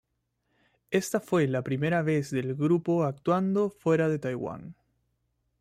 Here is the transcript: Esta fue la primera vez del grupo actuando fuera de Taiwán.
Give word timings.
Esta 0.89 1.19
fue 1.19 1.47
la 1.47 1.61
primera 1.61 2.01
vez 2.01 2.31
del 2.31 2.55
grupo 2.55 3.03
actuando 3.03 3.69
fuera 3.69 4.09
de 4.09 4.17
Taiwán. 4.17 4.75